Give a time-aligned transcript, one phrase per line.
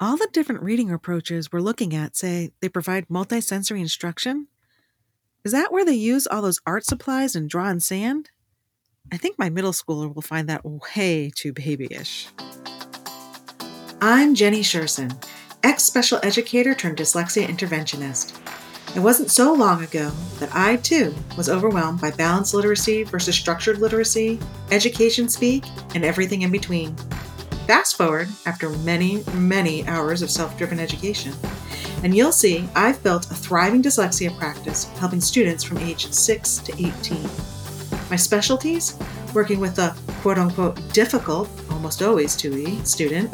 [0.00, 4.46] All the different reading approaches we're looking at say they provide multisensory instruction.
[5.44, 8.30] Is that where they use all those art supplies and draw in sand?
[9.10, 12.28] I think my middle schooler will find that way too babyish.
[14.00, 15.20] I'm Jenny Sherson,
[15.64, 18.38] ex special educator turned dyslexia interventionist.
[18.94, 23.78] It wasn't so long ago that I too was overwhelmed by balanced literacy versus structured
[23.78, 24.38] literacy,
[24.70, 25.64] education speak,
[25.96, 26.94] and everything in between.
[27.68, 31.34] Fast forward after many, many hours of self driven education,
[32.02, 36.72] and you'll see I've built a thriving dyslexia practice helping students from age 6 to
[36.72, 37.22] 18.
[38.08, 38.98] My specialties
[39.34, 43.30] working with the quote unquote difficult, almost always 2E student,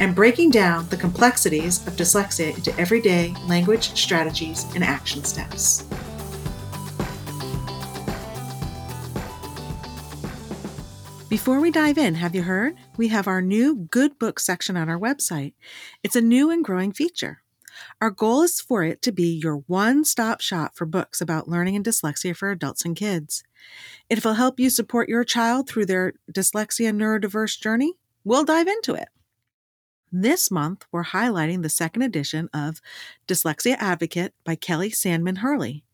[0.00, 5.84] and breaking down the complexities of dyslexia into everyday language strategies and action steps.
[11.28, 12.74] Before we dive in, have you heard?
[12.96, 15.52] We have our new Good Book section on our website.
[16.02, 17.42] It's a new and growing feature.
[18.00, 21.76] Our goal is for it to be your one stop shop for books about learning
[21.76, 23.44] and dyslexia for adults and kids.
[24.08, 27.92] If it'll help you support your child through their dyslexia neurodiverse journey,
[28.24, 29.08] we'll dive into it.
[30.10, 32.80] This month, we're highlighting the second edition of
[33.26, 35.84] Dyslexia Advocate by Kelli Sandman Hurley.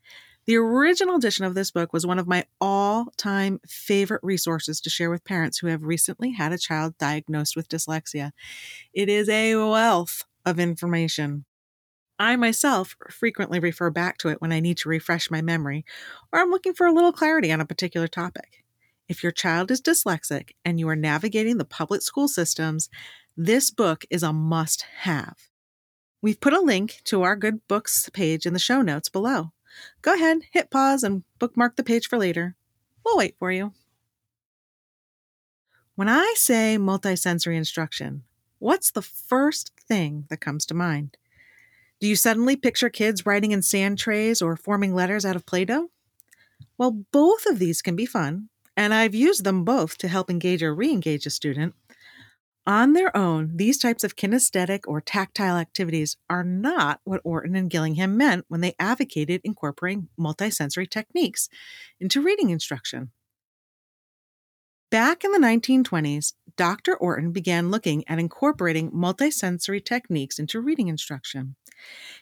[0.47, 4.91] The original edition of this book was one of my all time favorite resources to
[4.91, 8.31] share with parents who have recently had a child diagnosed with dyslexia.
[8.93, 11.45] It is a wealth of information.
[12.19, 15.83] I myself frequently refer back to it when I need to refresh my memory
[16.31, 18.63] or I'm looking for a little clarity on a particular topic.
[19.09, 22.87] If your child is dyslexic and you are navigating the public school systems,
[23.35, 25.37] this book is a must have.
[26.21, 29.51] We've put a link to our good books page in the show notes below.
[30.01, 32.55] Go ahead, hit pause, and bookmark the page for later.
[33.03, 33.73] We'll wait for you.
[35.95, 38.23] When I say multisensory instruction,
[38.59, 41.17] what's the first thing that comes to mind?
[41.99, 45.63] Do you suddenly picture kids writing in sand trays or forming letters out of Play
[45.63, 45.89] Doh?
[46.77, 50.61] Well, both of these can be fun, and I've used them both to help engage
[50.61, 51.73] or re engage a student.
[52.67, 57.69] On their own, these types of kinesthetic or tactile activities are not what Orton and
[57.69, 61.47] Gillingham meant when they advocated incorporating multisensory techniques
[61.99, 63.11] into reading instruction.
[64.89, 66.95] Back in the 1920s, Dr.
[66.95, 71.55] Orton began looking at incorporating multisensory techniques into reading instruction.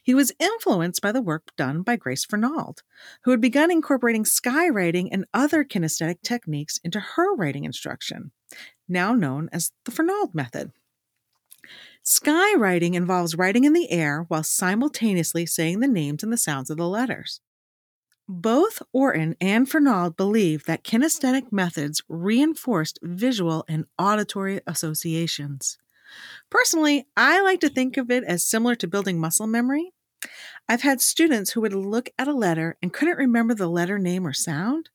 [0.01, 2.81] He was influenced by the work done by Grace Fernald,
[3.23, 8.31] who had begun incorporating skywriting and other kinesthetic techniques into her writing instruction,
[8.87, 10.71] now known as the Fernald method.
[12.03, 16.77] Skywriting involves writing in the air while simultaneously saying the names and the sounds of
[16.77, 17.39] the letters.
[18.27, 25.77] Both Orton and Fernald believed that kinesthetic methods reinforced visual and auditory associations.
[26.49, 29.91] Personally, I like to think of it as similar to building muscle memory.
[30.69, 34.25] I've had students who would look at a letter and couldn't remember the letter name
[34.25, 34.89] or sound.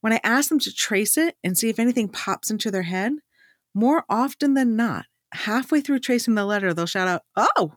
[0.00, 3.12] When I ask them to trace it and see if anything pops into their head,
[3.72, 7.74] more often than not, halfway through tracing the letter, they'll shout out, Oh!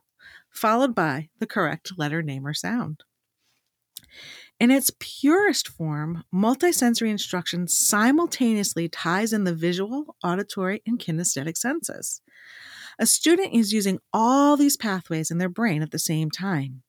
[0.49, 3.03] followed by the correct letter name or sound.
[4.59, 12.21] In its purest form, multisensory instruction simultaneously ties in the visual, auditory, and kinesthetic senses.
[12.97, 16.81] A student is using all these pathways in their brain at the same time.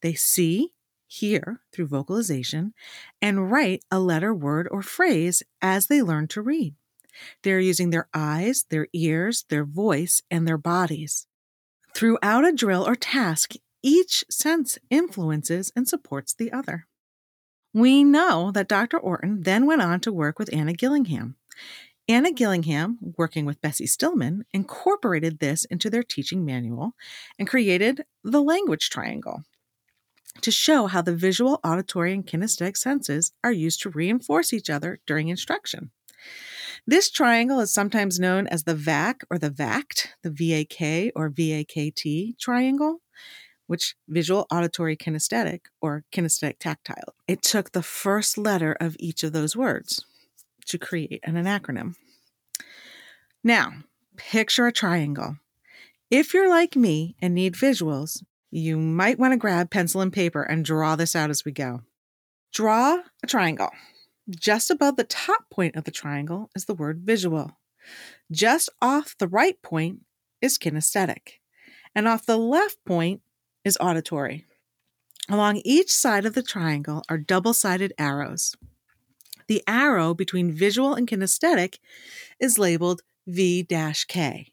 [0.00, 0.72] They see,
[1.06, 2.72] hear through vocalization,
[3.20, 6.74] and write a letter, word, or phrase as they learn to read.
[7.42, 11.26] They're using their eyes, their ears, their voice, and their bodies.
[11.92, 16.86] Throughout a drill or task, each sense influences and supports the other.
[17.72, 18.98] We know that Dr.
[18.98, 21.36] Orton then went on to work with Anna Gillingham.
[22.08, 26.94] Anna Gillingham, working with Bessie Stillman, incorporated this into their teaching manual
[27.38, 29.44] and created the language triangle
[30.40, 34.98] to show how the visual, auditory, and kinesthetic senses are used to reinforce each other
[35.06, 35.90] during instruction.
[36.86, 42.38] This triangle is sometimes known as the VAC or the VACT, the VAK or VAKT
[42.38, 43.00] triangle
[43.70, 47.14] which visual, auditory, kinesthetic, or kinesthetic tactile.
[47.28, 50.04] It took the first letter of each of those words
[50.66, 51.94] to create an acronym.
[53.44, 53.84] Now,
[54.16, 55.36] picture a triangle.
[56.10, 60.42] If you're like me and need visuals, you might want to grab pencil and paper
[60.42, 61.82] and draw this out as we go.
[62.52, 63.70] Draw a triangle.
[64.28, 67.52] Just above the top point of the triangle is the word visual.
[68.32, 70.00] Just off the right point
[70.42, 71.38] is kinesthetic.
[71.94, 73.20] And off the left point
[73.64, 74.46] is auditory.
[75.28, 78.56] Along each side of the triangle are double sided arrows.
[79.46, 81.78] The arrow between visual and kinesthetic
[82.38, 83.66] is labeled V
[84.08, 84.52] K.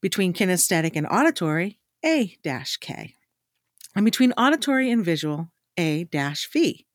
[0.00, 2.36] Between kinesthetic and auditory, A
[2.80, 3.14] K.
[3.94, 6.86] And between auditory and visual, A V.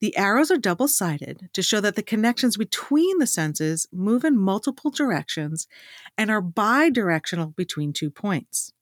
[0.00, 4.38] The arrows are double sided to show that the connections between the senses move in
[4.38, 5.66] multiple directions
[6.18, 8.74] and are bidirectional between two points.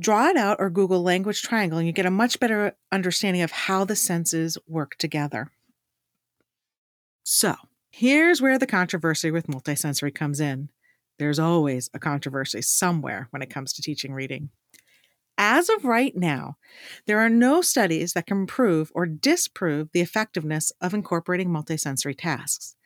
[0.00, 3.50] Draw it out or Google language triangle, and you get a much better understanding of
[3.50, 5.50] how the senses work together.
[7.24, 7.56] So,
[7.90, 10.70] here's where the controversy with multisensory comes in.
[11.18, 14.50] There's always a controversy somewhere when it comes to teaching reading.
[15.36, 16.56] As of right now,
[17.06, 22.76] there are no studies that can prove or disprove the effectiveness of incorporating multisensory tasks.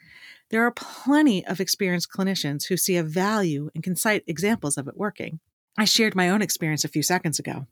[0.50, 4.86] There are plenty of experienced clinicians who see a value and can cite examples of
[4.86, 5.40] it working.
[5.76, 7.66] I shared my own experience a few seconds ago.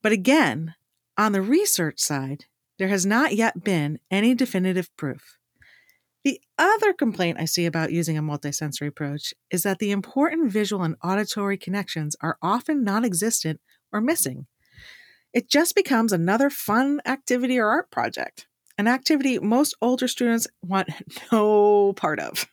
[0.00, 0.74] But again,
[1.16, 2.46] on the research side,
[2.78, 5.38] there has not yet been any definitive proof.
[6.24, 10.84] The other complaint I see about using a multisensory approach is that the important visual
[10.84, 13.60] and auditory connections are often non existent
[13.92, 14.46] or missing.
[15.32, 18.46] It just becomes another fun activity or art project,
[18.78, 20.90] an activity most older students want
[21.32, 22.46] no part of.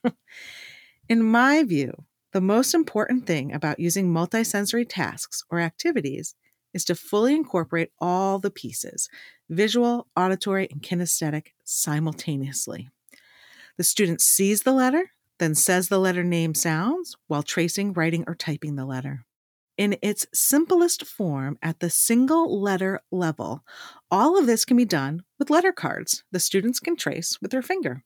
[1.07, 1.93] In my view,
[2.31, 6.35] the most important thing about using multisensory tasks or activities
[6.73, 9.09] is to fully incorporate all the pieces
[9.49, 12.89] visual, auditory, and kinesthetic simultaneously.
[13.77, 18.35] The student sees the letter, then says the letter name sounds while tracing, writing, or
[18.35, 19.25] typing the letter.
[19.77, 23.63] In its simplest form, at the single letter level,
[24.11, 27.61] all of this can be done with letter cards the students can trace with their
[27.61, 28.03] finger.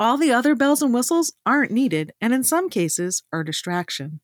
[0.00, 4.20] All the other bells and whistles aren't needed, and in some cases are distraction.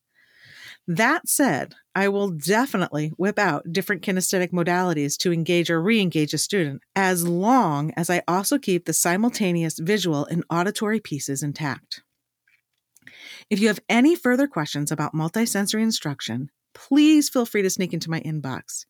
[0.86, 6.34] That said, I will definitely whip out different kinesthetic modalities to engage or re engage
[6.34, 12.02] a student, as long as I also keep the simultaneous visual and auditory pieces intact.
[13.50, 18.10] If you have any further questions about multisensory instruction, please feel free to sneak into
[18.10, 18.84] my inbox.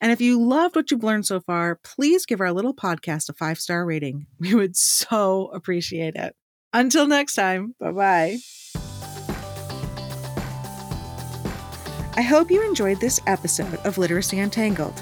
[0.00, 3.32] And if you loved what you've learned so far, please give our little podcast a
[3.32, 4.26] five star rating.
[4.38, 6.34] We would so appreciate it.
[6.72, 8.38] Until next time, bye bye.
[12.14, 15.00] I hope you enjoyed this episode of Literacy Untangled.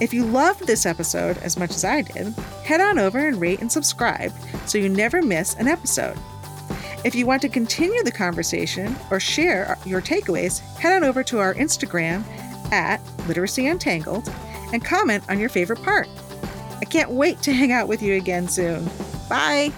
[0.00, 2.28] If you loved this episode as much as I did,
[2.64, 4.32] head on over and rate and subscribe
[4.66, 6.18] so you never miss an episode.
[7.04, 11.38] If you want to continue the conversation or share your takeaways, head on over to
[11.38, 12.22] our Instagram
[12.70, 14.30] at Literacy Untangled
[14.70, 16.06] and comment on your favorite part.
[16.78, 18.90] I can't wait to hang out with you again soon.
[19.26, 19.72] Bye.